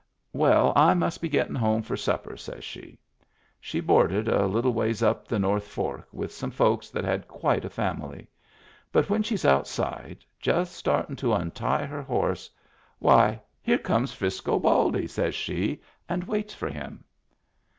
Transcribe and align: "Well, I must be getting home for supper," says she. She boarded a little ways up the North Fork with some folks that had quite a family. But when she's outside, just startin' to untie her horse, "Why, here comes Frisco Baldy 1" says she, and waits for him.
"Well, 0.33 0.73
I 0.75 0.95
must 0.95 1.21
be 1.21 1.29
getting 1.29 1.53
home 1.53 1.83
for 1.83 1.95
supper," 1.95 2.35
says 2.35 2.63
she. 2.63 2.97
She 3.59 3.79
boarded 3.79 4.27
a 4.27 4.47
little 4.47 4.73
ways 4.73 5.03
up 5.03 5.27
the 5.27 5.37
North 5.37 5.67
Fork 5.67 6.07
with 6.11 6.31
some 6.33 6.49
folks 6.49 6.89
that 6.89 7.03
had 7.05 7.27
quite 7.27 7.65
a 7.65 7.69
family. 7.69 8.27
But 8.91 9.11
when 9.11 9.21
she's 9.21 9.45
outside, 9.45 10.25
just 10.39 10.73
startin' 10.73 11.17
to 11.17 11.33
untie 11.35 11.85
her 11.85 12.01
horse, 12.01 12.49
"Why, 12.97 13.39
here 13.61 13.77
comes 13.77 14.11
Frisco 14.11 14.57
Baldy 14.57 15.01
1" 15.01 15.07
says 15.07 15.35
she, 15.35 15.83
and 16.09 16.23
waits 16.23 16.55
for 16.55 16.71
him. 16.71 17.03